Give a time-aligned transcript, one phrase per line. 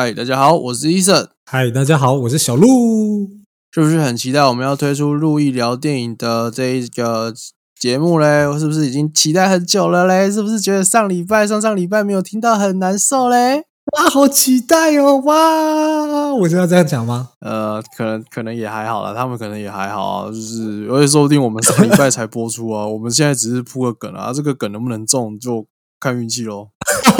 [0.00, 1.28] 嗨，大家好，我是医生。
[1.44, 3.28] 嗨，大家好，我是小鹿。
[3.70, 7.34] 是不是很期待我们要推出路易聊电影的这一个
[7.78, 8.46] 节目嘞？
[8.46, 10.32] 我是不是已经期待很久了嘞？
[10.32, 13.56] 是不是觉得上礼拜、上上礼拜没有听到很难受嘞？
[13.98, 15.18] 哇，好期待哦！
[15.18, 17.32] 哇，我就要这样讲吗？
[17.40, 20.30] 呃，可能可能也还好啦，他们可能也还好啊。
[20.30, 25.66] 就是而且说不定我们上礼拜才播出啊， 我们现在只是铺个梗啊，这个梗能不能中就
[26.00, 26.70] 看运气喽。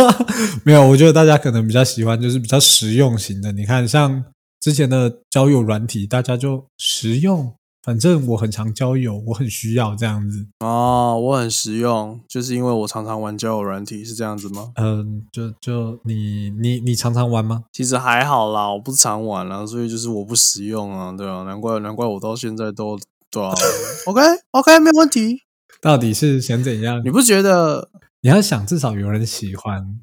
[0.65, 3.53] 没有，我觉得大家可能比较喜欢就是比较实用型的。
[3.53, 4.25] 你看，像
[4.59, 10.47] 之前的交友软体，大家就实用，反正我很常交友，我很需要这样子。
[10.61, 14.73] 哦，我很实用，就是因为我常常玩交友软体，是这样子吗？
[14.77, 17.65] 嗯，就就你你你常常玩吗？
[17.73, 22.99] 其实还好啦，我不常玩啦，所以就是我不实用啊，对啊，难怪难怪我到现在都
[23.31, 23.53] 对啊。
[24.07, 24.21] OK
[24.53, 25.43] OK，没有问题。
[25.81, 27.01] 到底是想怎样？
[27.05, 27.89] 你不觉得
[28.23, 29.99] 你要想至少有人喜欢。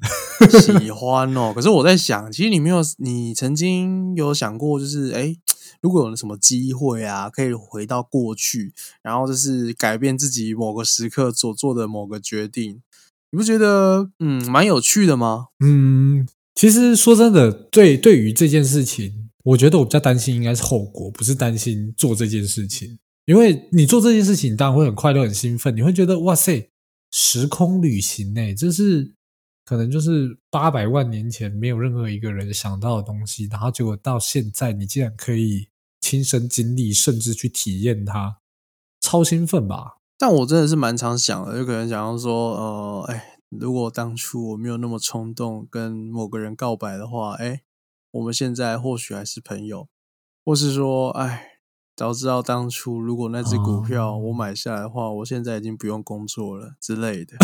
[0.60, 1.52] 喜欢哦？
[1.56, 5.36] 可是我在想，其实你没有，你曾经有想过，就是哎，
[5.80, 12.80] 如果有什么机会啊，可以回到过去，然后就是改变自己某个时刻所做的某个决定，
[13.30, 15.46] 你不觉得嗯蛮有趣的吗？
[15.60, 22.98] 嗯，其实说真的，对对于这件事情，我觉得我比较担心应该是后果，不是担心做这件事情。
[23.26, 26.70] 因为你做这件事情，当然会很快乐、很兴奋，你会觉得哇塞，
[27.10, 29.14] 时空旅行呢，这是
[29.64, 35.68] 可能就是八百万年前没有任何一个人想到的东西，然后结果到现在，你竟然可以
[36.00, 38.38] 亲身经历，甚至去体验它，
[39.00, 39.98] 超兴奋吧？
[40.16, 47.62] 但我真的是蛮常想的，有可能想要说，呃，哎，如果当初我没有那么冲动跟某个人告白的话，哎，
[48.10, 49.88] 我们现在或许还是朋友，
[50.44, 51.57] 或是说，哎。
[51.98, 57.34] 早知道当初如果那只股票我买下来的话，我现在已经不用工作了之类的。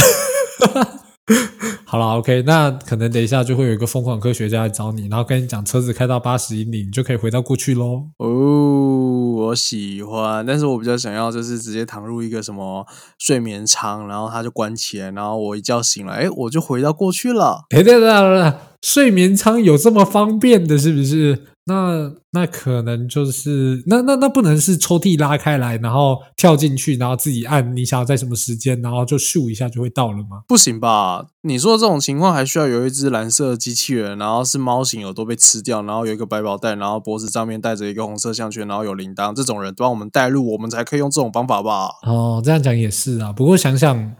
[1.85, 8.11] 好了，OK，那可能等一下就会有一个疯狂科学家来找你，然后跟你讲车子开到八十英里，你就可以回到过去喽。
[8.19, 12.87] 哦，我喜欢，但是我比较想要就是直接躺入一个什么
[13.19, 17.65] 睡眠舱，然后它就关起来，然后我一觉醒来，哎，我就回到过去了。
[17.69, 18.53] 对对对对，
[18.83, 21.47] 睡眠舱有这么方便的，是不是？
[21.67, 30.43] 那那可能就是那那那不能是抽屉拉开来，然后跳进去，然后自己按你想要在什么时间，然后就咻一下就会到了吗？
[30.47, 31.29] 不行吧？
[31.41, 41.89] 你说这种情况还需要有一只蓝色的机器人，然后是猫型耳朵被吃掉，然后有一个百宝袋，然后脖子上面戴着一个红色项圈，然后有铃铛，这种人帮我们带路，我们才可以用这种方法吧？
[42.07, 43.33] 哦，这样讲也是啊。
[43.33, 44.15] 不过想想，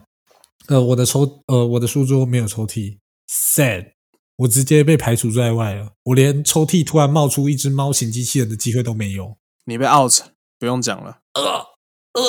[0.67, 2.97] 呃，我的抽呃我的书桌没有抽屉
[3.29, 3.94] ，sad。
[4.37, 9.37] 我直接被排除在外了，我连抽屉突然冒出一只猫型机器人的机会都没有。
[9.65, 10.11] 你被 out，
[10.59, 11.19] 不用讲了。
[11.33, 12.21] 呃呃，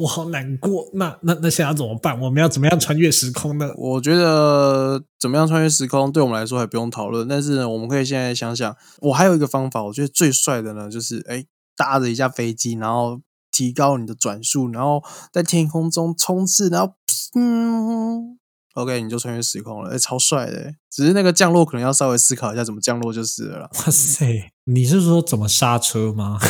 [0.00, 0.88] 我好难过。
[0.94, 2.20] 那那那现在怎么办？
[2.20, 3.72] 我们要怎么样穿越时空呢？
[3.76, 11.44] 我觉得怎么样穿越时空对我们来说还不用讨论，但是我们可以现在想想，我还有一个方法，我觉得最帅的呢，就是哎
[11.76, 13.20] 搭着一架飞机，然后
[13.50, 15.02] 提高你的转速，然后
[15.32, 16.94] 在天空中冲刺，然后
[17.36, 18.38] 嗯。
[18.78, 20.72] OK，你就穿越时空了，哎，超帅的！
[20.90, 23.68] 只是那个降落可能要稍微思考一下怎么降落就是了。
[23.74, 26.38] 哇塞，你是说怎么刹车吗？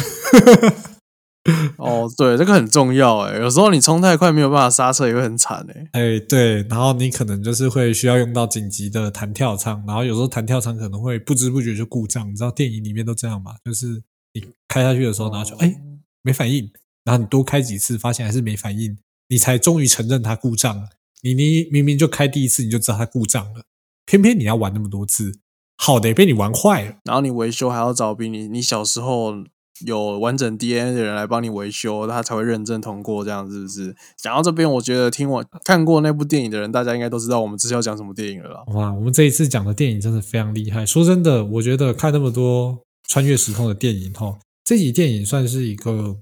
[1.78, 3.38] 哦，对，这个很重要哎。
[3.38, 5.88] 有时候你冲太快没有办法刹车也会很惨哎。
[5.92, 12.28] 哎，对，然后你可能就是会需要用到紧急的弹跳舱，然后有时候弹跳舱可能会不知不觉就故障。
[12.30, 13.54] 你知道电影里面都这样嘛？
[13.64, 14.02] 就是
[14.34, 15.74] 你开下去的时候，然后就哎
[16.22, 16.70] 没反应，
[17.04, 20.90] 然后你多开几次发现还是没反应，你才终于承认它故障了。
[21.22, 23.64] 你你明明就开第一次你就知道它故障了，
[24.06, 25.32] 偏偏你要玩那么多次，
[25.76, 29.34] 好的被你玩坏了，然后你维修还要找比你你小时候
[29.86, 33.94] 有完整 DNA 的人来帮你维修，他才会认证通过，这样是不是？
[34.16, 38.64] 讲到这边，我觉得听我看过那部电影的人，大家应该都知道我们这次要讲什么电影了。
[38.74, 40.86] 哇，我们这一次讲的电影真的非常厉害。
[40.86, 42.78] 说真的，我觉得看那么多
[43.08, 46.16] 穿越时空的电影后，这集电影算是一个。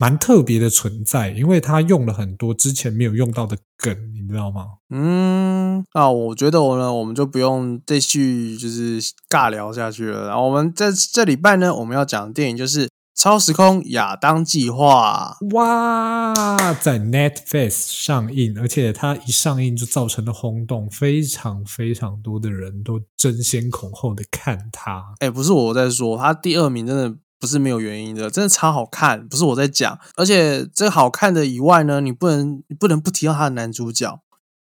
[0.00, 4.66] 蛮特别的存在，因为他用了很多之前没有用到的梗，你知道吗？
[4.90, 10.28] 嗯，那我觉得我呢，我们就不用继续就是尬聊下去了。
[10.28, 12.86] 然后我们在这礼拜呢，我们要讲的电影就是
[13.16, 15.36] 《超时空亚当计划》。
[15.56, 25.04] 哇，在 Netflix 上映，而且它一上映就造成了轰动，非常非常多的人都争先恐后的看它。
[25.18, 27.16] 哎，不是我在说，它第二名真的。
[27.38, 29.28] 不是没有原因的，真的超好看。
[29.28, 34.20] 不是我在讲，而且这好看的以外呢，你不能你不能不提到他的男主角。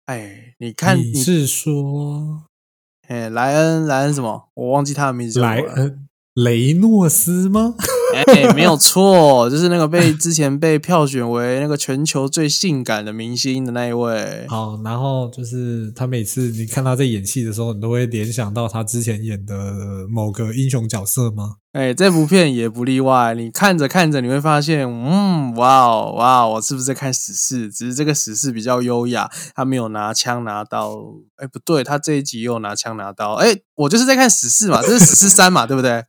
[0.06, 2.44] 哎，你看你是说，
[3.06, 4.48] 哎，莱恩莱恩什么？
[4.54, 5.40] 我忘记他的名字。
[5.40, 7.74] 莱恩雷诺斯吗？
[8.26, 14.46] 哎，没有错，就是那个被之前被票选为那个全球最性感的明星的那一位。
[14.48, 19.54] 好，然后就是他每次你看他在演戏的时候，你都会联想到他之前演的
[20.08, 21.56] 某个英雄角色吗？
[21.72, 23.34] 哎，这部片也不例外。
[23.34, 27.70] 你看着看着，你会发现，嗯，哇哦，哇哦，我是不是在看史事？
[27.70, 30.96] 只是这个史事比较优雅，他没有拿枪拿刀。
[31.36, 33.34] 哎，不对，他这一集又拿枪拿刀。
[33.34, 36.02] 哎，我就是在看史事嘛，这是史事三嘛，对不对？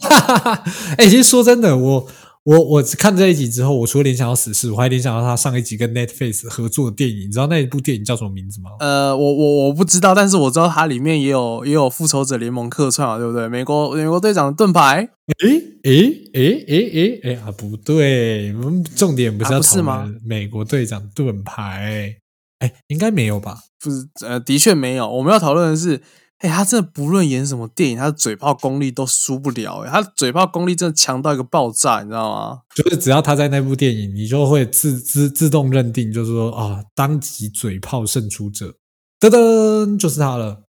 [0.98, 2.08] 哎，其实说真的，我。
[2.44, 7.28] 我我看这一集之后，我除了联想到死侍，我还联想到他上一集跟 Netflix 合作的电影。
[7.28, 8.70] 你知道那一部电影叫什么名字吗？
[8.80, 13.48] 呃，我我我不知道，但是我知道它里面也有也有复仇者联盟客串啊，对不对？
[13.48, 15.08] 美国美国队长的盾牌。
[15.38, 20.12] 诶诶诶诶诶诶啊，不对，我们重点不是要是吗？
[20.26, 22.16] 美国队长盾牌，
[22.58, 23.56] 哎，应该没有吧？
[23.80, 25.08] 不是，呃，的确没有。
[25.08, 26.02] 我们要讨论的是。
[26.42, 29.84] 哎，他真的不论演什么电影，他的嘴炮功力都输不了。
[29.86, 32.62] 哎，他嘴炮功力真的强到一个爆炸，你知道吗？
[32.74, 38.74] 就是只要他在那部电影，你就会自自自动认定，就是说啊，当即嘴炮胜出者，
[39.20, 40.64] 噔噔，就是他了。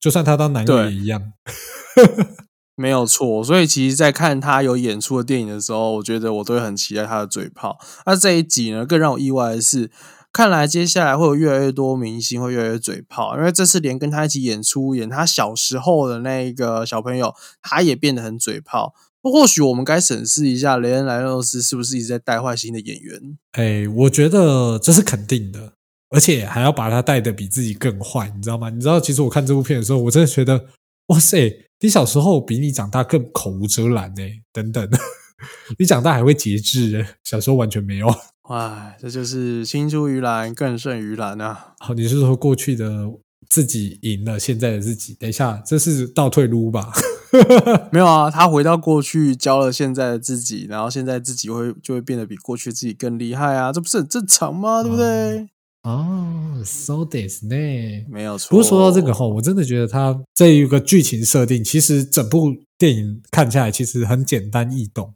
[0.00, 1.20] 就算他当男一也一样，
[2.74, 3.44] 没有错。
[3.44, 7.78] 所以其实，在看他有演出的电影的时候，我觉得我都会很期待他的嘴炮。
[8.06, 9.90] 那这一集呢，更让我意外的是。
[10.32, 18.94] 看来接下来会有越来越多明星会越来越嘴炮，因为这次连跟他一起演出演他小时候的那个小朋友，他也变得很嘴炮。
[19.22, 23.38] 或许我们该审视一下雷恩莱诺斯是不是一直在带坏新的演员？
[23.52, 25.74] 哎，我觉得这是肯定的，
[26.08, 28.70] 而且还要把他带的比自己更坏，你知道吗？
[28.70, 30.68] 你知道，其实我看这部片的时候，我真的觉得，
[31.08, 34.22] 哇塞，你小时候比你长大更口无遮拦呢，
[34.52, 34.88] 等等，
[35.78, 38.08] 你长大还会节制，小时候完全没有。
[38.52, 41.74] 哎，这就是青出于蓝更胜于蓝啊！
[41.78, 43.08] 好，你是说过去的
[43.48, 45.14] 自己赢了现在的自己？
[45.20, 46.90] 等一下，这是倒退撸吧？
[47.92, 53.72] 没有啊，他回到过去教了现在的自己，然后现在自己会就会变得比过去自己更厉害啊！
[53.72, 54.82] 这不是很正常吗？
[54.82, 55.48] 对不对？
[55.84, 57.54] 哦，so this 呢？
[58.10, 58.50] 没有错。
[58.50, 65.14] 不过说到这个哈，我真的觉得他这一个剧情设定，其实整部电影看下来其实很简单易懂。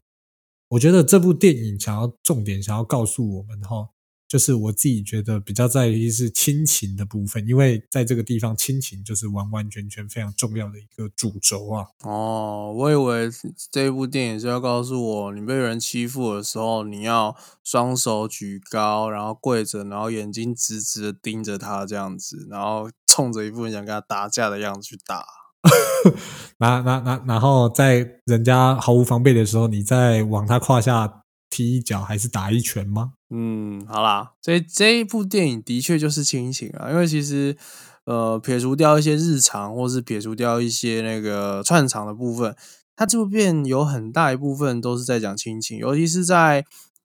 [0.68, 3.90] 我觉得这部电影想要重点想要告诉我们哈，
[4.26, 11.86] 就是我自己觉得比较在意是亲情的部分，因为在这个地方亲情就是完完全全非常重要的一个主轴啊。
[12.02, 13.30] 哦，我以为
[13.70, 25.43] 这部电影是要告诉我，你被人欺负的时候，你要双手举高，然后跪着，然后眼睛直直的盯着他这样子，然后冲着一副想跟他打架的样子去打。
[26.58, 33.12] 那那那，然后在人家毫无防备的时候，你再往他胯下踢一脚，还是打一拳吗？
[33.30, 37.56] 嗯，好啦，所以这一部电影的确就是亲情啊，因为其实
[38.04, 42.54] 呃，撇除掉一些日常，或是撇除掉一些那个串场的部分，
[42.94, 46.64] 它这部片有很大一部分都是在讲亲情，尤其是在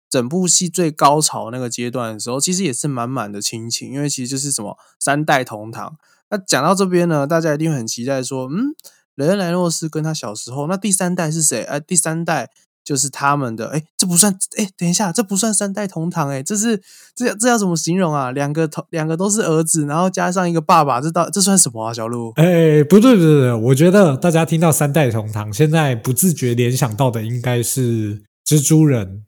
[0.10, 5.98] 整部戏最高潮那个阶段的时候，其实也是满满的亲情，因为其实就是什么三代同堂。
[6.32, 8.76] 那讲到这边呢，大家一定很期待说，嗯，
[9.16, 11.64] 雷恩莱诺斯跟他小时候，那第三代是谁？
[11.64, 12.50] 哎，第三代
[12.84, 16.82] 就是他们的，哎，这不算，哎，等一下，这不算三代同堂，哎，这是
[17.16, 18.32] 这这要怎么形容啊？
[18.32, 21.94] 两个同两个都是儿子，然后加上一个爸爸，这到这算什么啊？
[21.94, 22.32] 小鹿？
[22.36, 29.26] 哎，不对不对不对，我觉得大家听到三代同堂，现在不自觉联想到的应该是蜘蛛人，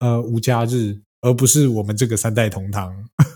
[0.00, 1.00] 呃，无家日。
[1.22, 2.92] 而不是我们这个三代同堂，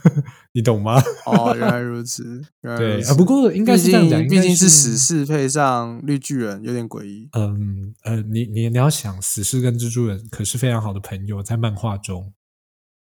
[0.52, 1.00] 你懂吗？
[1.24, 2.42] 哦，原来如此。
[2.60, 7.28] 对啊，不过应该是这样讲，毕竟是死侍配上绿巨人，有点诡异。
[7.32, 12.32] 嗯呃，你你你要想，死侍跟蜘蛛人可是非常好的朋友，在漫画中，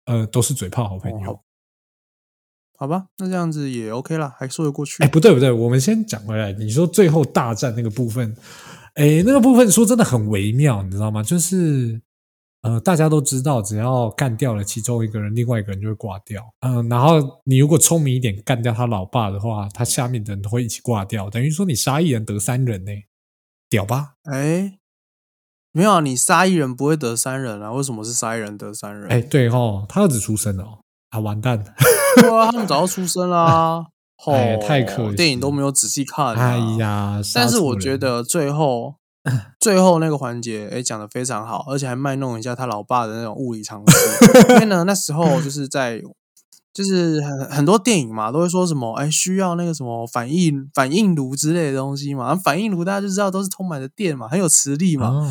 [0.05, 1.41] 呃，都是嘴炮好朋友。
[2.79, 5.03] 好吧，那这样子也 OK 了，还说得过去。
[5.03, 6.53] 哎，不对不对，我们先讲回来。
[6.53, 8.37] 你说最后大战那个部分，
[8.97, 11.23] 哎，那个部分说真的很微妙，你知道吗？
[11.23, 12.03] 就是。
[12.67, 16.43] 呃，大家都知道，只要干掉了其中一个人，另外一个人就会挂掉。
[16.61, 22.91] 嗯，然后你如果聪明一点，干掉他老爸的话，他下面的人都会一起挂掉，等于说你杀一人得三人呢，
[23.71, 24.15] 屌吧？
[24.25, 24.79] 哎，
[25.73, 27.73] 没有，你杀一人不会得三人啊？
[27.73, 29.09] 为什么是杀一人得三人？
[29.09, 30.81] 哎，对哦，他儿子出生了，
[31.11, 31.65] 啊，完蛋！
[32.31, 33.87] 哇，他们早就出生啦，
[34.33, 36.35] 哎，太可惜，电影都没有仔细看。
[36.35, 38.97] 哎呀，但是我觉得最后。
[39.59, 44.53] 最后那个环节，哎，讲的非常好，而且还卖弄一下他老爸的那种物理常识。
[44.55, 46.01] 因为呢，那时候就是在，
[46.73, 52.37] 就是很很多电影嘛，都会说什么，哎，需要那个什么反应反应炉之类的东西嘛。
[52.39, 55.27] 反应炉大家就知道都是充满了电嘛， 很有磁力嘛。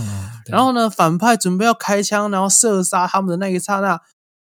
[0.47, 4.01] 然后呢，反派准备要开枪，然后射杀他们的那一刹那，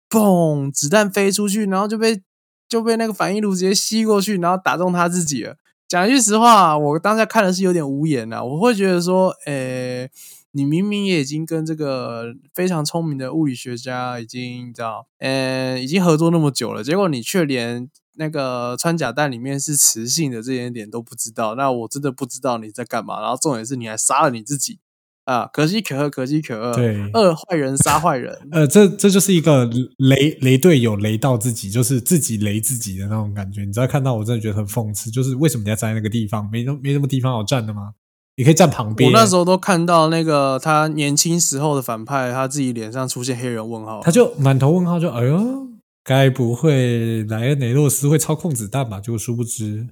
[0.09, 2.21] 嘣，子弹飞出去，然后就被
[2.69, 5.55] 就被那个反应炉直接吸过去，然后打中他自己了。
[5.91, 8.41] 讲句实话，我当下看的是有点无言呐。
[8.41, 10.09] 我会觉得说，诶，
[10.51, 23.19] 你明明也已经跟这个非常聪明的物理学家已经你知道，嗯，已经合作那么久了，结果你却连那个穿甲弹里面是磁性的这一点都不知道，那我真的不知道你在干嘛。
[23.19, 24.79] 然后重点是你还杀了你自己。
[25.25, 26.73] 啊，可喜可贺，可喜可贺。
[26.73, 28.37] 对，二坏人杀坏人。
[28.51, 33.63] 呃，这这就是一个雷雷队友雷到自己，就是自己雷自己的那种感觉。
[33.63, 36.49] 你知道看到我真的觉得很讽刺，就是为什么你要站在那个地方？
[36.51, 37.93] 没那没什么地方好站的吗？
[38.37, 39.11] 你可以站旁边。
[39.11, 45.67] 我那时候都看到那个他年轻时候的反派，他自己脸上出现黑人问号，他就满头问号，就哎呦，
[46.03, 48.99] 该不会莱恩雷诺斯会操控子弹吧？
[48.99, 49.89] 就殊不知，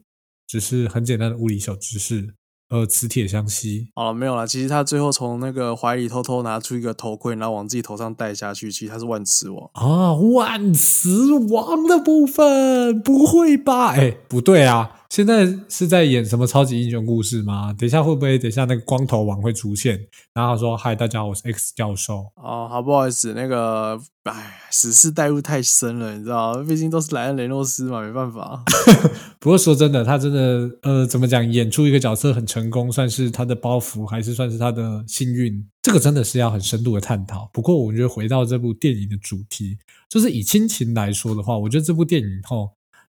[0.47, 2.33] 只是很简单的物理小知识。
[2.69, 3.89] 呃，磁铁相吸。
[3.95, 4.45] 好了，没有了。
[4.45, 8.71] 其实他最后从那个怀里偷偷拿出一个头盔，然后往自己头上戴下去。
[8.71, 13.93] 其实他是万磁王啊，万磁王的部分，不会吧？
[13.93, 14.98] 哎，不对啊。
[15.09, 17.73] 现在是在演什么超级英雄故事吗？
[17.73, 19.99] 等一下会不会等一下那个光头王会出现？
[20.35, 28.63] 然后他说：“嗨，大家好，我是 X 教授。”哦，好不好意思，那个，哎，史事代入太深了，你知道毕竟都是莱恩雷诺斯嘛，没办法。
[29.41, 35.67] 不过说真的，他真的，呃，怎么讲，演出一个角色很成功，算是他的包袱，还是算是他的幸运？
[35.81, 37.49] 这个真的是要很深度的探讨。
[37.51, 42.69] 不过，我觉得回到这部电影的主题，就是以亲情来说的话，我觉得这部电影后。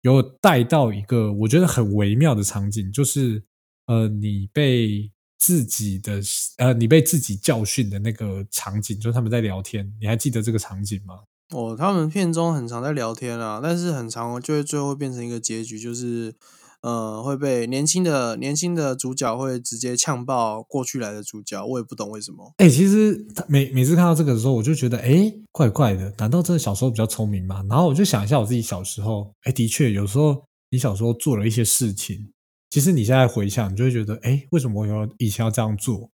[0.04, 3.44] 有带到一个我觉得很微妙的场景，就是
[3.88, 6.22] 呃，你被自己的
[6.58, 11.22] 呃，你被自己教训的那个场景，就是他们在聊天，你还记得这个场景吗？
[11.50, 16.36] 哦，他们片中很常在聊天啊，但是很常就会最后变成一个结局，就是。
[16.84, 22.54] 呃，会被年轻的年轻的主角会直接呛爆过去来的主角，我也不懂为什么。
[22.58, 26.14] 哎，其实每每次看到这个的时候，我就觉得，哎，怪怪的。
[26.18, 27.64] 难道真的小时候比较聪明吗？
[27.70, 32.34] 然后我就想一下我自己小时候，哎，的确有时候你小时候做了一些事情，
[32.70, 36.10] 其实你现在回想，你就会觉得，哎，为什么我要以前要这样做？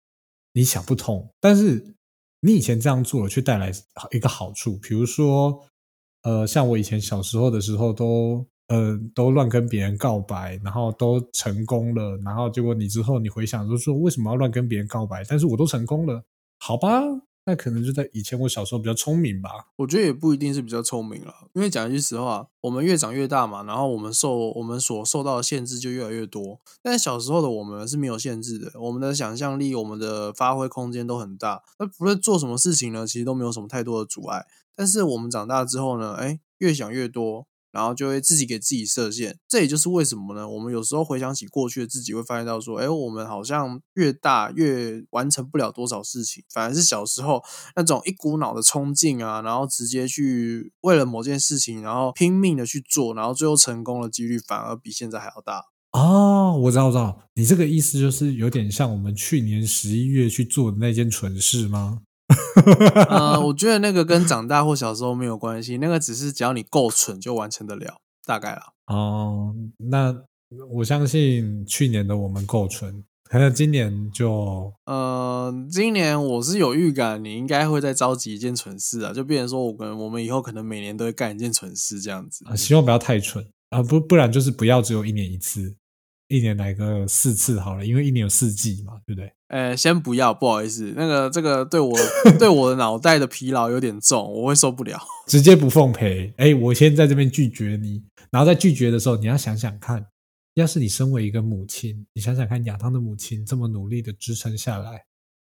[0.51, 1.29] 你想不通。
[1.39, 1.95] 但是
[2.41, 3.71] 你以前这样做了，却带来
[4.11, 5.61] 一个好处，比如说，
[6.23, 8.45] 呃，像我以前小时候的时候都。
[8.67, 15.23] 呃，都乱跟别人告白，然后都成功了，然后结果你之后你回想，就说为什么要乱跟别人告白？
[15.27, 16.23] 但是我都成功了，
[16.59, 17.01] 好吧，
[17.45, 19.49] 那可能就在以前我小时候比较聪明吧。
[19.77, 26.59] 我觉得也不一定是比较聪明了，因为讲一句实话，我们越长越大嘛，然后我们受我们所受到的限制就越来越多。
[26.83, 34.45] 但小时候的我们是没有限制的，我们的想象力、我们的发挥空间都很大，那不论做什么事情呢，其实都没有什么太多的阻碍。
[34.75, 37.47] 但是我们长大之后呢，哎，越想越多。
[37.77, 40.49] 然后就会自己给自己设限，这也就是为什么呢？
[40.49, 47.43] 我们有时候回想起过去的自己，会发现到说，哎，我们好像越大越完成不了多少事情，反而是小时候
[47.75, 55.65] 那种一股脑的冲劲啊，然后直接去为了某件事情，然后拼命的去做，然后最后成功的几率反而比现在还要大。
[55.91, 61.99] 哦，我知道，我知道，你这个意思就是有点像我们去年十一月去做的那件蠢事吗？
[63.09, 68.73] 呃，我觉得那个跟长大或小时候没有关系，那个只是只要你够蠢就完成得了，大概了。
[68.87, 69.53] 哦，
[69.89, 70.15] 那
[70.71, 74.73] 我相信去年的我们够蠢，可能今年就……
[74.85, 82.45] 呃，今年我是有预感，你应该会再召集一件蠢事啊，就变成说我们我们以后可能每年都会干一件蠢事这样子。
[82.55, 85.75] 希望不要太蠢啊，不不然就是不要只有一年一次。
[86.27, 89.31] 一年来个四次好了，因为一年有四季嘛，对不对？
[89.47, 91.97] 呃，先不要，不好意思，那个这个对我
[92.37, 96.33] 对我的脑袋的疲劳有点重，我会受不了，直接不奉陪。
[96.37, 100.05] 哎，我先在这边拒绝你，然后在拒绝的时候，你要想想看，
[100.55, 105.05] 要是你身为一个母亲，你想想看，亚当的母亲这么努力的支撑下来，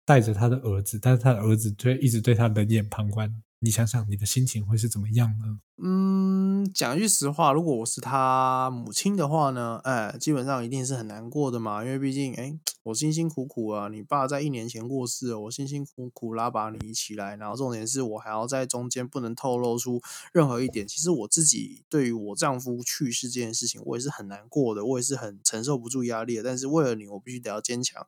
[0.07, 3.31] 带着他的儿子，但是他的儿子对一直对他冷眼旁观。
[3.63, 5.59] 你想想，你的心情会是怎么样呢？
[5.81, 20.01] 嗯，讲句实话，如果我是他母亲的话呢，哎，基本上一定是很难过的嘛，因为毕竟，哎，我辛辛苦苦啊，你爸在一年前过世了，我辛辛苦苦拉把你一起来，然后重点是我还要在中间不能透露出
[20.33, 20.85] 任何一点。
[20.85, 26.43] 其实我自己对于我丈夫去世这件事情，我也是很难过的，我也是很承受不住压力的。
[26.43, 28.05] 但是为了你，我必须得要坚强。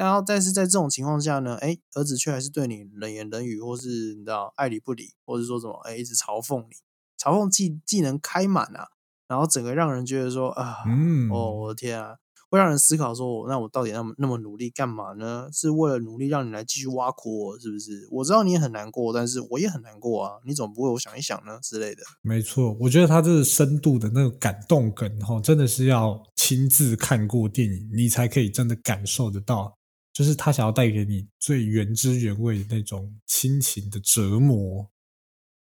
[0.00, 6.76] 然后，但是在这种情况下呢，哎，儿子却还是对你冷言冷语，或是你知道爱理不理，或是说什么，哎，一直嘲讽你，
[7.22, 8.88] 嘲讽技技能开满啊，
[9.28, 12.16] 然后整个让人觉得说啊，嗯哦，我的天啊，
[12.48, 15.50] 会让人思考说，那我到底那么那么努力干嘛呢？
[15.52, 18.08] 是为了努力让你来继续挖苦我，是不是？
[18.10, 22.02] 我知道你也很难过，但是我也很难过啊，你总不会我想一想呢之类的。
[22.22, 29.76] 没错，我觉得他这个深度的那个感动梗，哈，真的是要亲自看过电影，你才可以真的感受得到。
[30.20, 34.90] 就是他想要带给你最原汁原味的那种亲情的折磨，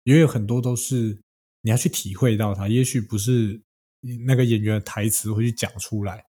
[0.04, 1.24] 也有很多都是
[1.62, 2.68] 你要去体会到它。
[2.68, 3.62] 也许不是
[4.28, 6.26] 那个演员的台词会去讲出来，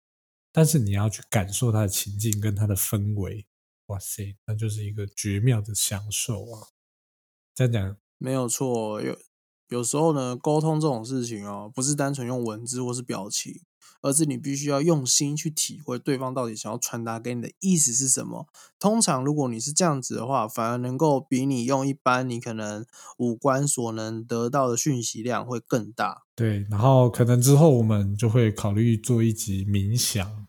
[0.51, 3.45] 但是你要去感受他的情境跟他的氛围，
[3.85, 6.69] 哇塞，那就是一个绝妙的享受啊！
[7.53, 9.15] 这样讲没有错，有
[9.69, 13.61] 有时候呢，沟通这种事情哦，不是单纯用文字或是表情，
[14.05, 18.45] 而是你必须要用心去体会对方到底想要传达给你的意思是什么。
[18.77, 22.85] 通常，如果你是这样子的话，反而能够比你用一般你可能
[23.17, 26.21] 五官所能得到的讯息量会更大。
[26.35, 30.45] 对，然后可能之后我们就会考虑做一集冥想。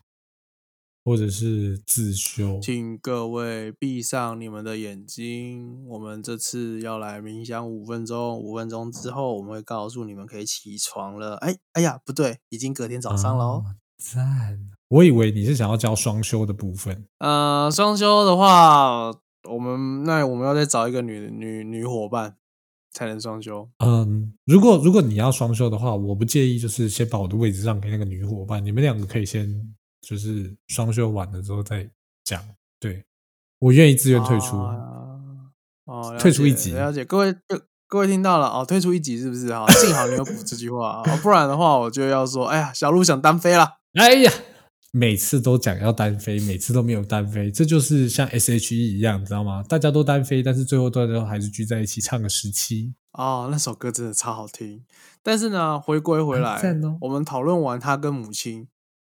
[1.07, 5.87] 或者是自修，请各位闭上你们的眼睛。
[5.87, 11.37] 我们这次要来冥想五分钟，五分钟之后我们会告诉你们可以起床了。
[11.37, 13.63] 哎，哎呀，不对，已经隔天早上喽。
[13.97, 14.59] 赞！
[14.89, 17.05] 我以为你是想要教双休的部分。
[17.19, 19.09] 呃，双休的话，
[19.49, 22.35] 我们那我们要再找一个女女女伙伴
[22.91, 23.69] 才能双休。
[23.77, 29.73] 嗯，如果如果你要双休的话，我不介意，就是先把我的位置让给那个女伙伴，你们两个可以先。
[30.07, 31.85] 就是双休完了之后再
[32.23, 32.41] 讲，
[32.79, 33.03] 对
[33.59, 34.55] 我愿意自愿退出，
[35.83, 39.47] 哦，退出一集，了解各位各各位听到了哦，退出一集是不是？
[39.49, 44.31] 啊，幸好你有补这句话，不然的话我就要说，哎呀，小鹿想单飞了，哎呀，
[44.93, 49.61] 每次都讲要单飞，每次都没有单飞，这就是像 S H E 一样，知道吗？
[49.67, 54.85] 大家都单飞，但是最后大家还是聚在一起唱个十七哦，那首歌真的超好听。
[55.21, 56.61] 但是呢，回归回来，
[57.01, 58.69] 我们讨论完他跟母亲。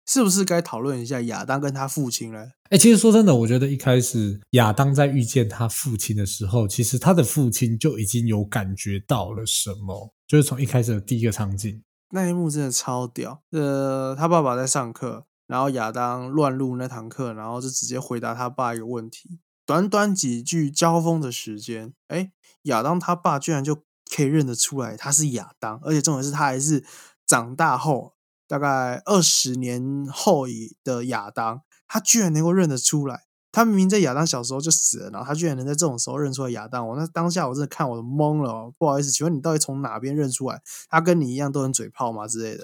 [0.10, 2.48] 是不是该讨论一下亚当跟他父亲呢？
[2.72, 13.44] 哎，其实说真的，我觉得一开始亚当在遇见他父亲的时候，其实他的父亲就已经有感觉到了什么，就是从一开始的第一个场景那一幕真的超屌。
[13.52, 19.40] 呃，他爸爸在上课，然后亚当乱入那堂课，然后就直接回答他爸一个问题。
[19.64, 22.32] 短短几句交锋的时间，哎，
[22.64, 23.76] 亚当他爸居然就
[24.12, 26.84] 可以认得出来他是亚当，而且重点是他还是
[27.28, 28.14] 长大后。
[28.50, 30.48] 大概二十年后
[30.84, 33.22] 的亚当，他居然能够认得出来。
[33.52, 36.88] 他明明在亚当小时候就死了，然后他居然能在这种时候认出来亚当。
[36.88, 38.72] 我那当下我真的看我都懵了。
[38.78, 40.62] 不好意思，请问你到底从哪边认出来？
[40.88, 42.64] 他跟你一样都很嘴炮吗之类的？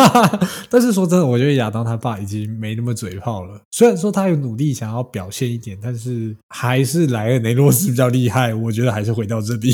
[0.68, 3.62] 但是说真的，我觉得亚当他爸已经没那么嘴炮了。
[3.70, 8.52] 虽然说他有努力想要表现一点，但是还是莱恩雷诺斯比较厉害。
[8.54, 9.72] 我觉得还是回到这里。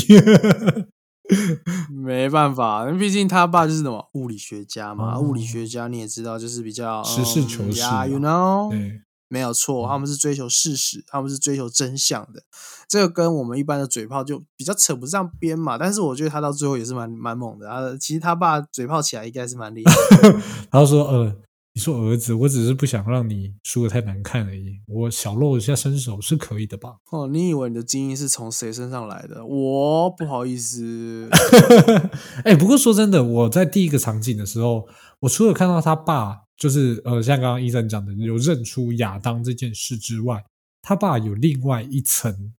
[1.91, 8.71] 没办法，毕竟他爸就是什么物理学家嘛，物理学家你也知道，就是比较实事求是，you know，
[9.27, 12.43] 没有错，他们是追求事实，他们是追求真相的，
[12.87, 15.77] 这个跟我们一般的嘴炮就比较扯不上边嘛。
[15.77, 19.93] 但是我觉得他到最后也是蛮蛮猛的，他其实他爸嘴炮起来应该是蛮厉害。
[20.71, 21.35] 他说：“呃。”
[21.77, 24.79] 你说儿子，我只是不想让你输的太难看而已。
[24.87, 26.95] 我小露一下身手是可以的吧？
[27.11, 29.45] 哦，你以为你的基因是从谁身上来的？
[29.45, 31.29] 我不好意思。
[32.43, 34.87] 哎，不过说真的，我在第一个场景的时候，
[35.19, 40.43] 我除了看到他爸，就是呃，像刚刚医生讲的，有认出亚当这件事之外，
[40.81, 42.55] 他爸有另外一层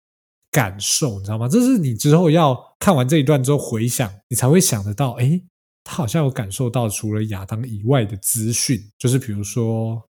[0.52, 1.48] 感受，你知道吗？
[1.50, 5.42] 这是你之后要看完这一段之后回想，你才会想得到，哎。
[5.90, 10.04] 他好像有感受到，除了亚当以外的资讯，就是比如说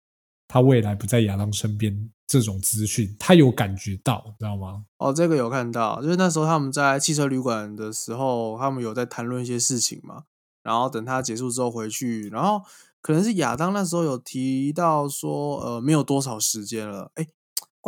[0.48, 4.84] 他未来不在亚当身边这种资讯，他有感觉到，知道吗？
[4.96, 10.24] 哦，这个有看到，就是那时候他们在汽车旅馆的时候，他们有在谈论一些事情嘛。
[10.64, 12.60] 然后等他结束之后回去，然后
[13.00, 17.24] 可能是亚当那时候有提到说，呃，没有多少时间了，哎。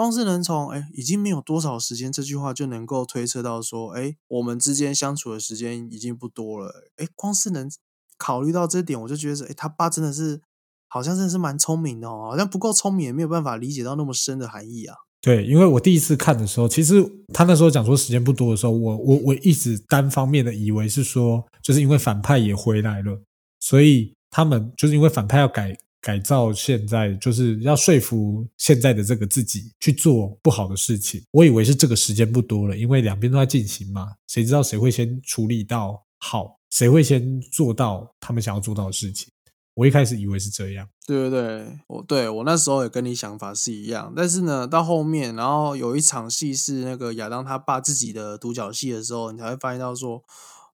[0.00, 6.72] 光是能从“哎，已经没有多少时间”这句话就能够推测到说，哎，我们之间相处的时间已经不多了。
[6.96, 7.70] 哎，光是能
[8.16, 10.40] 考虑到这点，我就觉得，哎，他爸真的是
[10.88, 14.96] 好像真的是蛮聪明的哦，好像不够聪明也没有办法理解到那么深的含义啊。
[15.20, 23.20] 对，因为我第一次看的时候，其实他那时候讲说时间不多的时候，我我我一直单方面的以为是说，就是因为反派也回来了，
[23.60, 25.76] 所以他们就是因为反派要改。
[26.00, 31.22] 改造现在就是要说服现在的这个自己去做不好的事情。
[31.30, 34.14] 我以为是这个时间不多了，因为两边都在进行嘛。
[34.26, 39.28] 谁知道谁会先处理到好，谁会先做到他们想要做到的事情？
[39.74, 40.88] 我一开始以为是这样。
[41.06, 44.12] 对对对，我对我那时候也跟你想法是一样。
[44.16, 50.22] 但是呢，到后面，然后有一场戏是那个亚当他爸自己的独角戏的时候，你才会发现到说，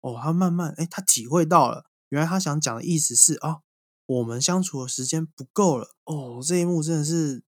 [0.01, 3.59] 哦，他慢慢哎，他体会到了，原来他想讲的意思是啊。
[4.07, 7.43] 我们相处的时间不够了哦，这一幕真的是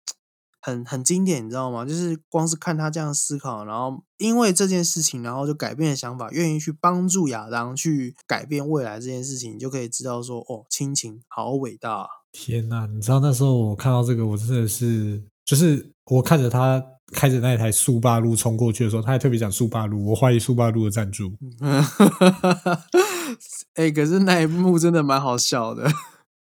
[0.60, 1.84] 很很经典，你知道吗？
[1.84, 12.08] 就是光是看他这样思考，然后因为这件事情，然后就改变了想法，愿意去帮助亚当去改变未来这件事情，你就可以知道说，哦，亲情好伟大！
[12.32, 21.32] 天哪，你知道那时候我看到这个，我真的是，就是我看着他开着那一台速八路冲过去的时候，他还特别讲速八路，我怀疑速八路的赞助。
[23.74, 25.88] 哎，可是那一幕真的蛮好笑的。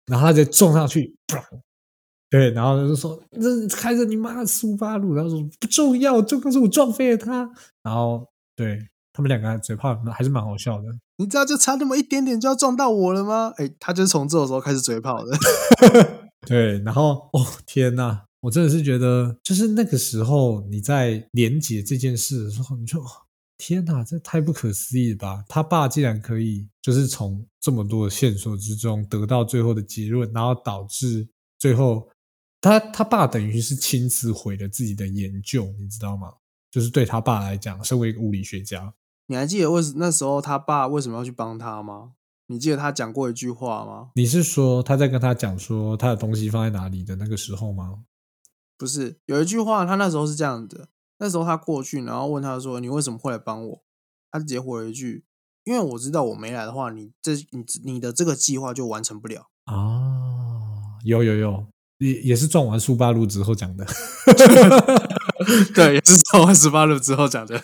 [0.07, 1.15] 然后他就撞上去，
[2.29, 7.49] 对，然后就说这开着你妈的苏巴路，然后说不重要，重要是我撞飞了他。
[7.83, 8.79] 然后对
[9.13, 10.85] 他们两个嘴炮还是蛮好笑的。
[11.17, 13.53] 你知道就差那么一点点就要撞到我了吗？
[13.57, 15.37] 哎，他就是从这种时候开始嘴炮的。
[16.45, 23.01] 对，然后哦天呐，我真的是觉得，就是那个时候你在连接这件事的时候，你就
[23.57, 25.45] 天呐，这太不可思议了吧！
[25.47, 32.09] 他爸竟然可以就是从这么多的线索之中得到最后的结论，然后导致最后
[32.59, 36.33] 他他爸等于是亲自毁了自己的研究，你知道吗？
[36.69, 38.93] 就是对他爸来讲，身为一个物理学家。
[39.27, 42.11] 你还记得为什那时候他爸为什么要去帮他吗？
[42.47, 44.09] 你记得他讲过一句话吗？
[44.15, 48.03] 你是说他在跟他讲说他的东西放在哪里的那个时候吗？
[48.77, 50.89] 不是，有一句话，他那时候是这样的。
[51.19, 53.81] 那时候他过去，然后问他说：“你为什么会来帮我？”
[54.31, 55.23] 他直接回了一句
[55.63, 61.65] ：“因为我知道我没来的话，你这你你的这个计划就完成不了。”啊，有有有，
[61.99, 63.85] 也也是撞完苏八路之后讲的。
[65.73, 67.63] 对，也是撞完十八路之后讲的。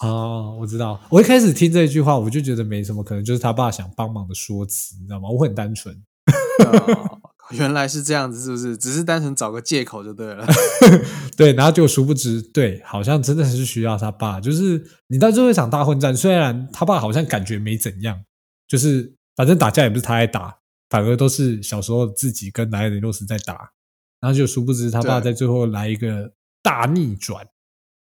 [0.00, 1.00] 哦，我知道。
[1.10, 5.28] 我一开始听这句话，我就觉得没什么，可能就是他爸想帮忙的说辞，你知道吗？
[5.30, 6.02] 我很单纯。
[7.52, 8.76] 原来是这样子，是不是？
[8.76, 10.44] 只是单纯找个借口就对了。
[11.36, 14.40] 对，然后就殊不知，对，好像真的是需要他爸。
[14.40, 18.24] 就是你到最后一场大混战，虽然他爸好像感觉没怎样，
[18.66, 23.72] 就是反正打架也不是他在打，反而都是小时候自己跟莱尔雷诺斯在打。
[24.18, 27.46] 然后就殊不知他爸在最后来一个大逆转。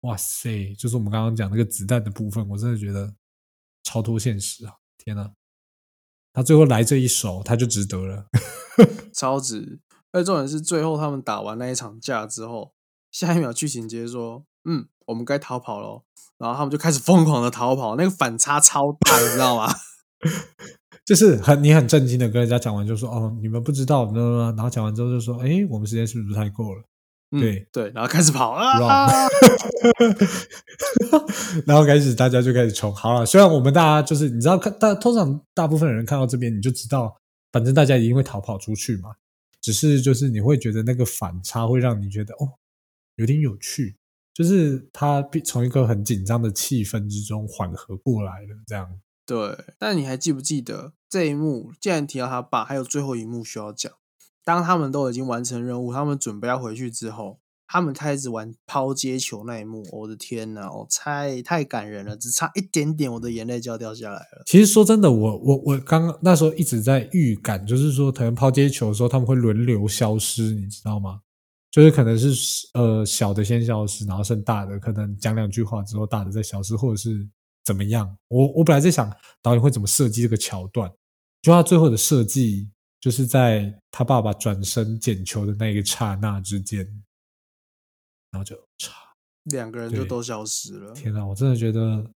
[0.03, 0.75] 哇塞！
[0.75, 3.15] 就是我们刚刚讲那个子弹的部分，我真的觉得
[3.83, 4.75] 超脱现实啊！
[4.99, 5.33] 天哪，
[6.35, 8.27] 他最后来这一手，他就值得了，
[9.15, 9.81] 超值！
[10.13, 12.75] 而重点是最后他们打完那一场架之后，
[13.15, 16.03] 下一秒剧情直接说：“嗯，我们该逃跑了。”
[16.37, 19.73] 然后他们就开始疯狂的逃跑，那个反差超大，你知道吗？
[21.07, 26.83] 就是很你很震惊的跟人家讲完，就说：“哦，你们不知道呢。”然后讲完之后就说：“哎，我们时间是不是太够了？”
[27.39, 28.79] 对对，然后开始跑啊，
[31.67, 32.93] 然后开始大家就开始冲。
[32.95, 37.17] 好了，虽然我们大家就是你知道，看大通常大部分人看到这边，你就知道，
[37.53, 39.11] 反正大家一定会逃跑出去嘛。
[39.61, 42.53] 只是就是你会觉得那个反差会让你觉得哦，
[43.17, 43.97] 有点有趣，
[44.33, 49.01] 就是他从一个很紧张的气氛之中缓和过来了，这样。
[49.27, 51.73] 对，但你还记不记得这一幕？
[51.81, 53.91] 既然提到他爸，还有最后一幕需要讲。
[54.45, 64.43] 当他们都已经完成任务，他们准备要回去之后，他们开始玩抛接球那一幕，我的天呐，我太太感人了，只差一点点，我的眼泪就要掉下来了。
[64.45, 71.21] 其实说真的，我我我刚刚那时候一直在预感，就是说可能抛接球的时候他们会轮流消失，你知道吗？
[71.75, 77.29] 就是可能是呃小的先消失，然后剩大的，可能讲两句话之后大的再消失，或者是
[77.65, 78.17] 怎么样？
[78.29, 80.89] 我我本来在想导演会怎么设计这个桥段，
[81.43, 82.71] 就他最后的设计。
[83.01, 86.79] 就是在他爸爸转身捡球的那一个刹那之间，
[88.31, 88.95] 然后就差，
[89.43, 90.95] 两个人就都消失了。
[90.95, 92.11] 天哪，我真的觉得，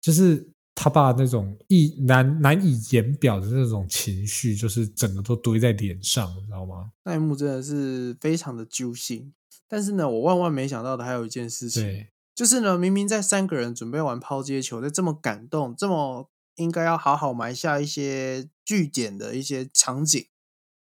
[0.00, 0.50] 就是
[0.82, 6.92] 他爸那种意难难以言表的那种情绪，就是整个都堆在脸上，你知道吗？
[7.04, 9.34] 那一幕真的是非常的揪心。
[9.68, 16.30] 但是呢，我万万没想到的还有一件事情，就是呢，明明在三个人准备玩抛接球，在这么感动，这么。
[16.56, 20.26] 应该要好好埋下一些据点的一些场景，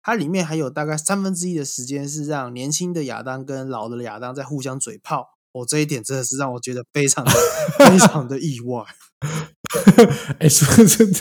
[0.04, 5.30] 它里面还有大概三分之一的时间是让年轻的亚当跟老的亚当在互相嘴炮。
[5.54, 7.32] 哦，这一点真的是让我觉得非常的
[7.80, 8.84] 非常的意外。
[10.40, 11.20] 哎，说真的，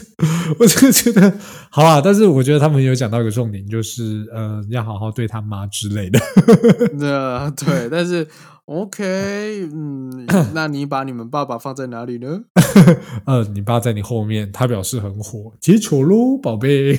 [0.59, 1.39] 我真的觉得
[1.71, 2.01] 好啊。
[2.01, 6.19] 但是我觉得他们有讲到一个重点，就是呃，要好好对他妈之类的。
[6.99, 8.27] 那对，但是。
[8.67, 12.45] OK，嗯，那你把你们爸爸放在哪里呢？
[13.27, 16.99] 呃，你爸在你后面，他表示很火，接球喽，宝贝。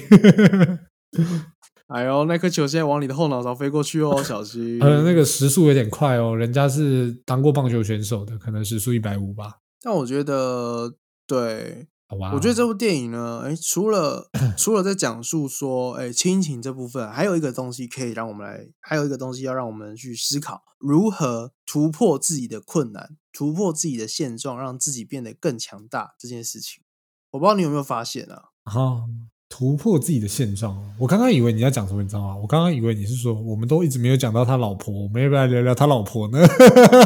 [1.87, 4.77] 哎呦，那颗球现在往你的后脑勺飞过去哦，小心。
[4.79, 9.53] 呃，那个时速有点快哦，人家是当过棒球选手的，可能时速一百五吧。
[9.81, 10.93] 但我觉得，
[11.25, 11.87] 对。
[12.31, 26.83] 我觉得这部电影呢，哎，除了 除了在讲述说，哎，亲情这部分，还有一个东西可以让我们来，还有一个东西要让我们去思考，如何突破自己的困难，突破自己的现状，让自己变得更强大这件事情。
[27.31, 28.49] 我不知道你有没有发现啊？
[28.65, 29.03] 啊，
[29.49, 30.77] 突破自己的现状。
[30.99, 32.35] 我刚刚以为你要讲什么，你知道吗？
[32.35, 36.39] 我刚刚以为你是说，我们都一直没有讲到他老婆，我们要不要聊聊他老婆呢？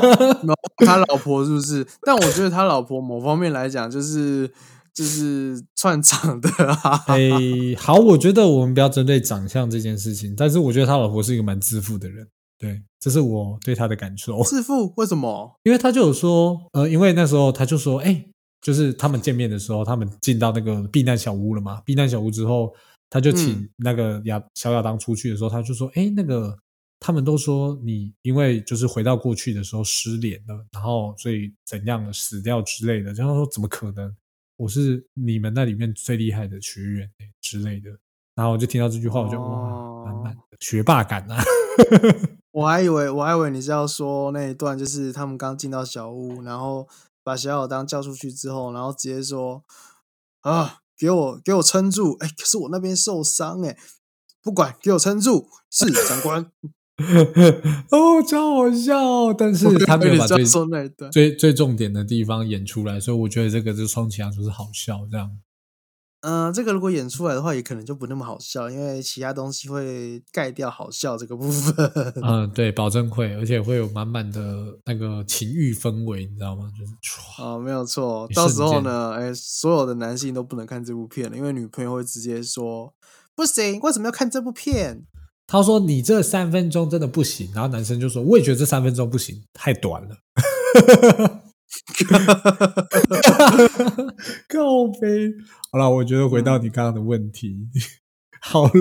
[0.86, 1.86] 他老婆是不是？
[2.06, 4.52] 但我觉得他老婆某方面来讲，就是。
[4.91, 7.06] 就是串场的啊！
[7.08, 7.30] 哎，
[7.78, 12.28] 好，我觉得我们不要针对长相这件事情，但是我觉得他老婆是一个蛮自负的人，
[12.60, 14.43] 对，这是我对他的感受。
[14.43, 14.91] 自负？
[14.97, 15.58] 为什么？
[15.63, 18.25] 因为他就有说，呃，因为那时候他就说，哎，
[18.62, 21.82] 就是他们见面的时候，他们进到那个避难小屋了嘛。
[21.82, 22.74] 避难小屋之后，
[23.10, 26.58] 他就请嗯那个亚小亚当出去的时候，他就说：“哎，那个
[27.00, 34.15] 他们都说你因为就是回到过去的时候失联了，然后所以怎样的死掉之类的。”然后说：“怎么可能？
[34.58, 37.89] 我是你们那里面最厉害的学员、欸、之类的。”
[38.36, 41.43] 然后我就听到这句话，我就、哇，满满哦的学霸感啊！
[42.52, 46.88] 我还以为我还以为你是要说那一段，就是他们刚进到小屋，然后
[47.29, 49.63] 把小小当叫出去之后，然后直接说
[50.41, 52.17] 啊，给我给我撑住！
[52.21, 53.77] 哎，可是我那边受伤哎，
[54.41, 55.45] 不管，给我撑住！
[55.69, 56.51] 是长官，
[57.91, 59.35] 哦，超好笑哦！
[59.37, 60.43] 但是他没有把最。
[61.11, 65.29] 最最重点的地方演出来，所以我觉得这个就充其量就是好笑这样。
[66.21, 72.13] 嗯、这个如果演出来的话，也可能就不那么好笑，因为其他东西会盖掉好笑这个部分。
[72.21, 76.69] 嗯，对，保证会，而且会有满满的那个情欲氛围，你知道吗？
[76.77, 78.27] 就是唰哦，没有错。
[78.36, 82.93] 到时候呢，哎，所有的男性都不能看这部片了，因为女朋友会直接说
[83.36, 85.05] 不行，为什么要看这部片？
[85.47, 90.15] 他说你这三分钟真的不行，然后男生就说我也觉得这三分钟不行，太短了。
[94.49, 95.32] 告飞，
[95.71, 97.69] 好了，我觉得回到你刚刚的问题，
[98.41, 98.71] 好了，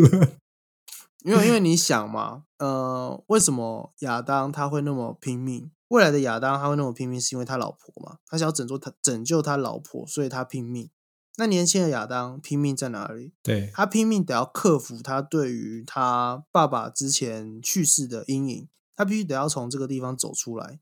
[1.25, 5.71] 因为因为你想嘛，呃，为什么亚当他会那么拼命？
[5.89, 8.19] 未来的亚当他会那么拼命，是因为他老婆嘛？
[8.27, 10.91] 他想要拯救他拯救他老婆，所以他拼命。
[11.37, 13.33] 那年轻的亚当拼命在哪里？
[13.43, 20.81] 对，他拼命得要克服他对于他爸爸之前去世的阴影，他必须得要从这个地方走出来。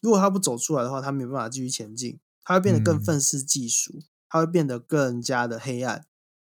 [0.00, 6.06] 如果他不走出来的话，他没有办法继续前进，他会变得更嗯愤世嫉俗，他会变得更加的黑暗。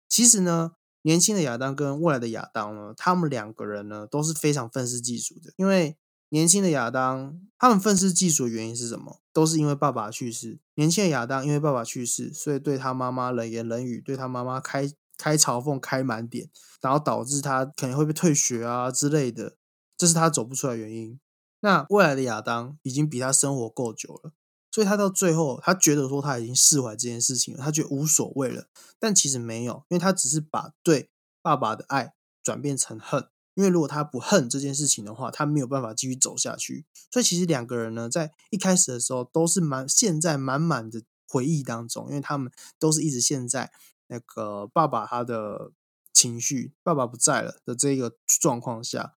[0.09, 0.73] 其实呢，
[1.03, 5.53] 年轻的亚当跟未来的亚当呢，他们两个人呢都是非常愤世嫉俗的。
[5.57, 5.97] 因为
[6.29, 9.21] 年轻的亚当，他们愤世嫉俗的原因是什么？
[9.33, 10.61] 都是因为爸爸去世。
[10.75, 16.49] 年轻的亚当因为爸爸去世，所以对他妈妈冷言冷语，对他妈妈开开嘲讽开满点，
[16.81, 19.57] 然后导致他可能会被退学啊之类的，
[19.97, 21.19] 这是他走不出来的原因。
[21.61, 24.33] 那未来的亚当已经比他生活够久了，
[24.71, 28.67] 所以他到最后，他觉得说他已经释怀这件事情了，他觉得无所谓了。
[28.99, 31.11] 但其实没有，因为他只是把对
[31.43, 33.29] 爸爸的爱转变成恨。
[33.55, 36.87] 因为如果他不恨这件事情的话，他没有办法继续走下去。
[37.11, 43.71] 所以其实两个人呢，在一开始的时候都是满陷在满满的回忆当中，因为他们都是一直陷在
[44.07, 45.73] 那个爸爸他的
[46.15, 49.15] 情绪，爸爸不在了的这个状况下。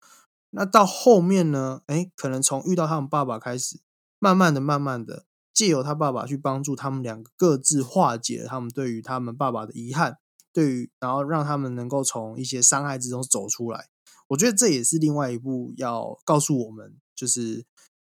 [0.54, 1.82] 那到后面呢？
[1.86, 3.80] 哎，可能从遇到他们爸爸开始，
[4.18, 10.18] 慢慢的、慢慢的，借由他爸爸去帮助他们两个各自化解了他们对于他们爸爸的遗憾，
[10.52, 13.86] 对于然后让他们能够从一些伤害之中走出来。
[14.28, 17.64] 我觉得这也是另外一部要告诉我们，就是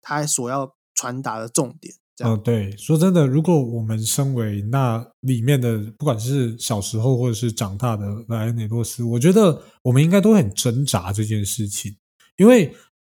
[0.01, 1.95] 他所要传达的重点。
[2.15, 11.95] 这样，嗯，对，说真的，如果我们身为那里面的，不管是小时候或者是长大的莱恩·雷诺斯，我觉得我们应该都很挣扎这件事情，
[12.37, 12.73] 因为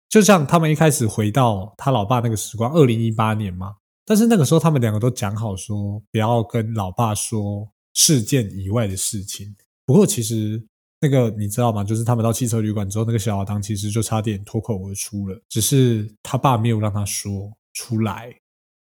[0.10, 3.76] 就像他们一开始回到他老爸那个时光，二零一八年嘛，
[4.06, 9.56] 但是那个时候他们两个都讲好说不要跟老爸说事件以外的事情。
[9.86, 10.62] 不过其实
[11.02, 11.84] 那个你知道吗？
[11.84, 18.34] 就是他们到汽车旅馆之后，那个小阿当其实就差点脱口而出了，只是他爸没有让他说出来。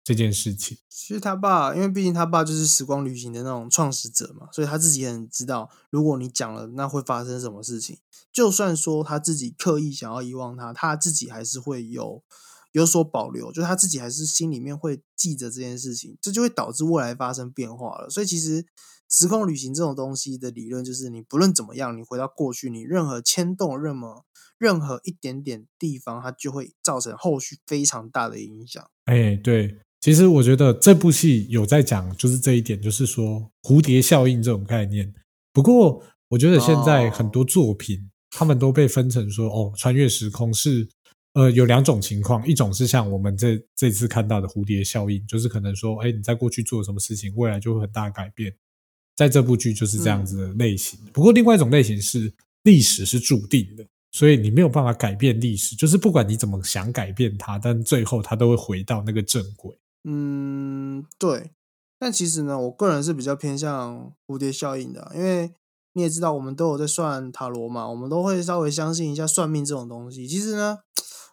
[0.03, 7.99] 这件事情，其实他爸，因为毕竟他爸就是时光旅行的那种创始者嘛，所以他自己很知道，如果你讲了，那会发生什么事情。
[8.31, 12.23] 就算说他自己刻意想要遗忘他，他自己还是会有
[12.71, 18.09] 有所保留，就他自己还是心里面会记着这件事情，这就会导致未来发生变化了。
[18.09, 18.65] 所以其实
[19.09, 24.23] 时空旅行这种东西的理论，就是你不论怎么样，你回到过去，你任何牵动任何
[24.57, 28.89] 任何一点点地方，它就会造成后续非常大的影响。
[29.05, 29.81] 哎，对。
[30.01, 35.13] 其实我觉得这部戏有在讲，就是这一点，就是说蝴蝶效应这种概念。
[35.53, 40.89] 不过，我觉得现在很多作品，他们都被分成说，哦，穿越时空是
[41.33, 48.51] 呃有两种情况，一种是像我们这这次看到的蝴蝶效应，就是可能说，哎，你在过去做什么事情，未来就会很大改变。
[49.15, 50.99] 在这部剧就是这样子的类型。
[51.13, 52.33] 不过，另外一种类型是
[52.63, 53.85] 历史是注定的。
[54.13, 59.73] 所以你没有办法改变历史，就是不管你怎么想改变它，但最后它都会回到那个正轨。
[60.03, 61.51] 嗯，对。
[61.99, 65.53] 但其实呢，我个人是比较偏向蝴蝶效应的，因为
[65.93, 70.27] 你也知道，我们都有在算塔罗嘛，我们都会稍微相信一下算命这种东西。
[70.27, 70.79] 其实呢，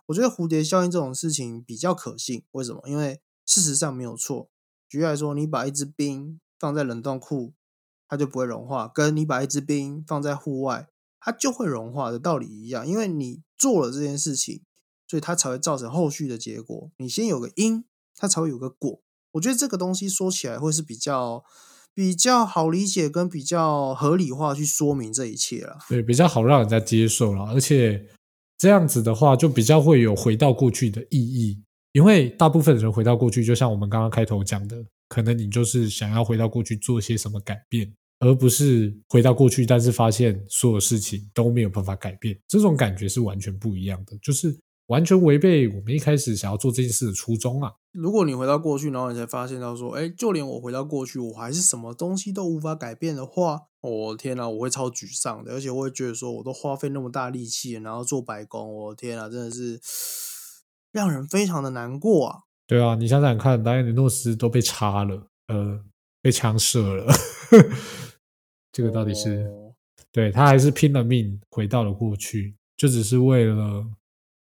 [0.07, 2.45] 我觉得蝴蝶效应这种事情比较可信。
[2.51, 2.83] 为什么？
[2.87, 4.51] 因为事实上没有错。
[4.91, 7.55] 举例来说，你把一支冰放在冷冻库，
[8.07, 12.87] 它就不会融化；跟你把一支冰放在户外，它就会融化的道理一样。
[12.87, 14.63] 因为你做了这件事情，
[15.07, 16.91] 所以它才会造成后续的结果。
[16.99, 17.87] 你先有个因。
[18.19, 19.01] 它才会有个果，
[19.33, 21.43] 我觉得这个东西说起来会是比较
[21.95, 25.79] 比较好理解跟比较合理化去说明这一切了。
[25.89, 28.07] 对，比较好让人家接受了，而且
[28.59, 31.63] 这样子的话，就比较会有回到过去的意义。
[31.93, 34.77] 因为大部分人回到过去，就像我们刚刚开头讲的，
[35.09, 44.57] 可能你就是想要回到过去做些什么改变，而不是回到过去，但是发现所有事情都没有办法改变，这种感觉是完全不一样的，就是
[44.89, 47.73] 完全违背我们一开始想要做这件事的初衷啊。
[47.93, 59.81] 如果你回到过去，然后你才发现到说，哎，就连我回到过去，我还是什么东西都无法改变的话，我天哪，我会超沮丧的，而且我会觉得说，我都花费那么大力气，然后做白工，我天哪，真的是
[60.93, 62.41] 让人非常的难过啊。
[62.67, 65.81] 对啊，你想想看，达尼诺斯都被插了，呃，
[66.23, 67.13] 被枪射了，
[68.73, 69.47] 这个到底是？
[69.49, 69.65] 哦
[70.11, 73.85] 对他还是拼了命回到了过去，就只是为了，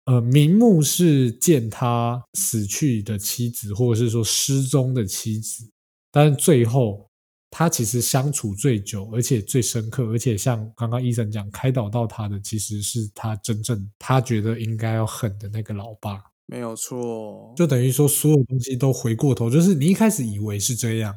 [0.09, 5.69] 呃，名目是见他死去的妻子，或者是说失踪的妻子，
[6.11, 7.07] 但是最后
[7.51, 21.15] 他其实相处最久，而且最深刻，而且像刚刚医生讲，开导到他的其实是他真正他觉得应该要狠的那个老爸，没有错，就等于说所有东西都回过头，就是你一开始以为是这样。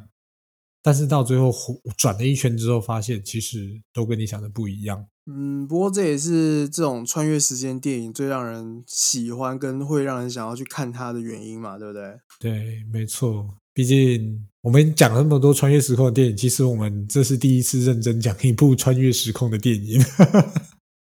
[0.82, 1.52] 但是到最后
[1.96, 5.06] 转了一圈之后，发现其实都跟你想的不一样。
[5.26, 12.18] 嗯，不过这也是这种穿越时间电影最让人喜欢跟会让人想要去看它的原因嘛，对不对？
[12.40, 13.46] 对，没错。
[13.72, 20.02] 毕竟我们讲了那么多穿越时空的电影，其实我们这是第一次认真讲一部穿越时空的电影。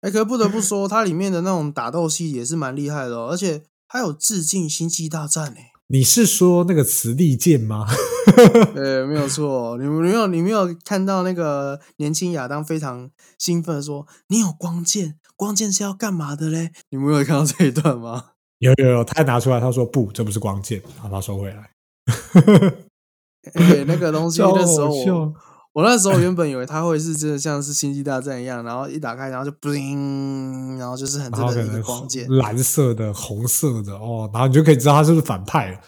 [0.03, 5.70] 哎，可是不得不说，它里面的那种打斗戏也是蛮厉害的哦，而且还有致敬《星际大战》哎。
[5.93, 7.85] 你是说那个磁力剑吗？
[8.75, 9.77] 对，没有错。
[9.77, 18.27] 你没有，你没有看到那个年轻亚当非常兴奋的说：“你有光剑，光剑是要干嘛的嘞？”你没有看到这一段吗？
[18.61, 21.71] 有有有，他拿出来，他说：“不，这不是光剑。”把它收回来。
[23.55, 25.35] 哎，那个东西那时候我，
[25.73, 35.81] 我那时候原本以为它会是真的像是星际大战一样，然后一打开，然后就 bling，然后就是很真的一个光剑，蓝色的、红色的哦，然后你就可以知道它是不是反派了。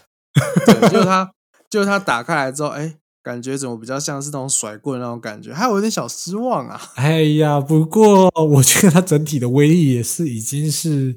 [0.66, 1.32] 对，就是 它，
[1.68, 6.80] 就是它打开来之后，哎，感觉怎么比较像是那种甩棍那种感觉，还有一点小失望啊。
[6.94, 11.16] 哎呀，不过我觉得它整体的威力也是已经是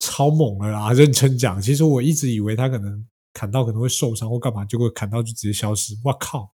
[0.00, 0.92] 超猛了啦。
[0.92, 5.94] 认真讲，其实我一直以为它可能砍到可能会受伤或干嘛，结果砍到就直接消失。
[6.04, 6.50] 我靠，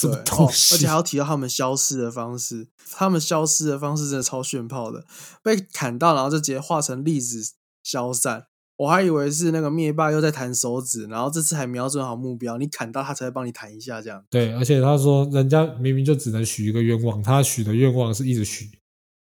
[0.00, 5.04] 什么对，而且还要提到他们消失的方式，他们消失的方式真的超炫炮的，
[5.42, 8.46] 被砍到然后就直接化成粒子消散。
[8.76, 14.24] 我还以为是那个灭霸又在弹手指，然后这次还瞄准好目标，你砍到他才会帮你弹一下这样。
[14.30, 18.70] 对，而且他说人家明明就只能许一个愿望，他许的愿望是一直许。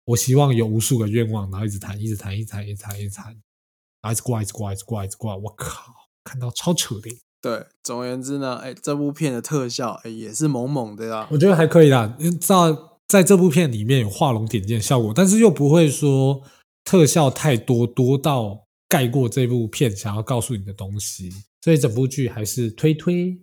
[0.07, 3.35] 我希望有无数个愿望，然后一直弹，一直弹，一直弹，一直弹，一直弹，然
[4.05, 5.37] 后一直挂，一直挂，一直挂，一直挂。
[5.37, 5.93] 我靠，
[6.25, 7.11] 看到超扯的。
[7.43, 11.29] 对，总而言之呢，哎，这部片的特效哎也是猛猛的啊。
[11.33, 12.55] 我觉得还可以啦，因为在
[13.09, 16.41] 在这部片里面有画龙点睛的效果，但是又不会说
[16.85, 21.31] 特效太多，多到盖过这部片想要告诉你的东西。
[21.61, 23.41] 所以整部剧还是推推。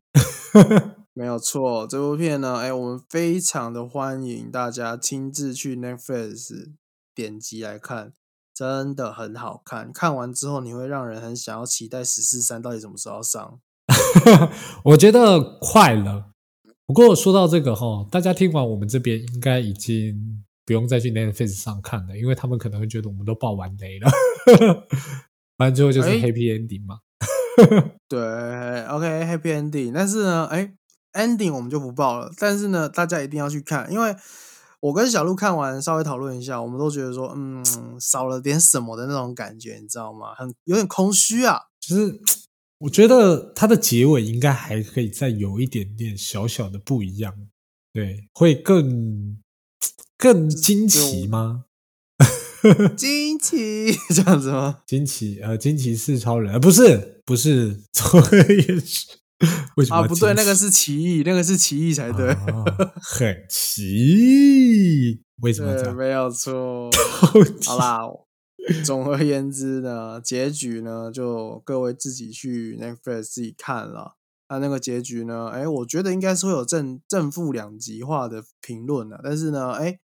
[1.13, 6.71] 没有错，这部片呢，哎，我们非常的欢迎大家亲自去 Netflix
[7.13, 8.13] 点击来看，
[8.53, 9.91] 真的很好看。
[9.91, 13.59] 看完之后，你会让人很想要期待《十四三》到底什么时候上。
[14.85, 16.27] 我觉得快了。
[16.85, 24.09] 不过说到这个哈，大家听完我们这边应该已经不用再去 Netflix 上看了，因为他们可能会觉得我们都爆完雷了。
[25.57, 26.99] 反正最后就是哎 Happy Ending 嘛。
[28.07, 28.19] 对
[28.85, 29.91] ，OK，Happy、Ending。
[29.93, 30.73] 但是呢，哎
[31.13, 32.31] ，Ending 我们就不报了。
[32.37, 34.15] 但是呢，大家一定要去看，因为
[34.79, 37.63] 我跟小鹿看完稍微讨论一下，我们都觉得说，嗯，
[37.99, 40.33] 少了点什么的那种感觉，你知道吗？
[40.35, 41.59] 很有点空虚啊。
[41.81, 42.19] 就是
[42.79, 47.33] 我觉得它的结尾应该还可以再有一点点小小的不一样，
[47.93, 49.37] 对，会更
[50.17, 51.65] 更惊奇吗？
[52.97, 54.81] 惊奇这样子吗？
[54.85, 59.07] 惊奇呃，惊奇是超人，呃，不是不是， 左也是
[59.77, 62.29] 为什么啊，不对，那个是奇异，那个是奇异才对。
[62.31, 62.63] 啊
[63.01, 65.95] 很奇异， 为什么要这，样？
[65.95, 66.89] 没有错。
[67.65, 67.99] 好啦，
[68.85, 74.15] 总而言之呢，结局呢，就各位自己去 Netflix 自己看了。
[74.49, 79.21] 那那个结局呢，哎，我觉得应该是会有正正负两极化的评论的。
[79.23, 79.99] 但是呢，哎，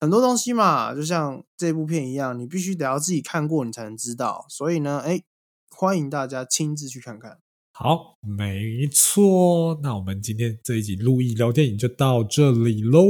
[0.00, 4.44] 很多东西嘛，就像这部片一样，你必须得要自己看过，你才能知道。
[4.48, 5.22] 所以呢，哎，
[5.70, 7.38] 欢迎大家亲自去看看。
[7.72, 9.78] 好，没错。
[9.82, 13.02] 那我们今天这一集录音聊电影就到这里喽。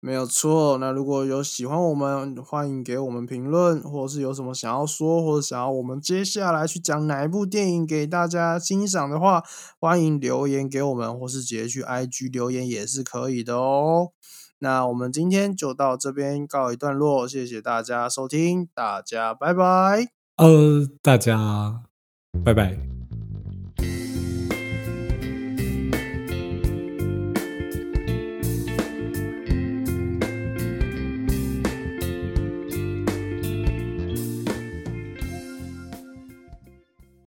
[0.00, 0.78] 没有错。
[0.78, 9.42] 那如果有喜欢我们，欢迎给我们评论，或者是有什么想要说，或者想要我们接下来去讲哪一部电影给大家欣赏的话，
[9.78, 14.12] 欢迎留言给我们，或是直接去 IG 留言也是可以的哦。
[14.58, 20.08] 那我们今天就到这边告一段落，谢谢大家收听，大家拜拜。
[20.36, 21.82] 呃，大家
[22.44, 22.89] 拜拜。